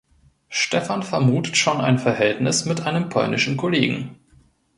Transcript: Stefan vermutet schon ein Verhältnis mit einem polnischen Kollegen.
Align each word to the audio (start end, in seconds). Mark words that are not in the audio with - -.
Stefan 0.49 1.03
vermutet 1.03 1.57
schon 1.57 1.79
ein 1.79 1.99
Verhältnis 1.99 2.65
mit 2.65 2.81
einem 2.87 3.09
polnischen 3.09 3.55
Kollegen. 3.55 4.15